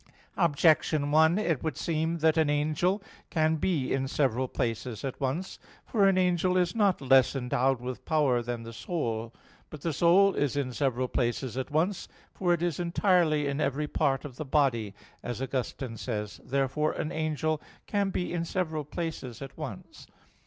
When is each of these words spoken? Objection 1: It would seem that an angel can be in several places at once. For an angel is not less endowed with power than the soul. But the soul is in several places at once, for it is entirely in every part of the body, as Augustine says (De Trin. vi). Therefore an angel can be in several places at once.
Objection 0.35 1.11
1: 1.11 1.37
It 1.37 1.61
would 1.61 1.77
seem 1.77 2.17
that 2.17 2.35
an 2.35 2.49
angel 2.49 3.03
can 3.29 3.57
be 3.57 3.93
in 3.93 4.07
several 4.07 4.47
places 4.47 5.05
at 5.05 5.21
once. 5.21 5.59
For 5.85 6.07
an 6.07 6.17
angel 6.17 6.57
is 6.57 6.73
not 6.75 7.01
less 7.01 7.35
endowed 7.35 7.79
with 7.79 8.03
power 8.03 8.41
than 8.41 8.63
the 8.63 8.73
soul. 8.73 9.31
But 9.69 9.81
the 9.81 9.93
soul 9.93 10.33
is 10.33 10.57
in 10.57 10.73
several 10.73 11.07
places 11.07 11.55
at 11.55 11.69
once, 11.69 12.07
for 12.33 12.51
it 12.51 12.63
is 12.63 12.79
entirely 12.79 13.45
in 13.45 13.61
every 13.61 13.85
part 13.87 14.25
of 14.25 14.37
the 14.37 14.43
body, 14.43 14.95
as 15.21 15.39
Augustine 15.39 15.97
says 15.97 16.37
(De 16.37 16.37
Trin. 16.37 16.47
vi). 16.47 16.51
Therefore 16.57 16.91
an 16.93 17.11
angel 17.11 17.61
can 17.85 18.09
be 18.09 18.33
in 18.33 18.43
several 18.43 18.83
places 18.83 19.39
at 19.39 19.55
once. 19.55 20.07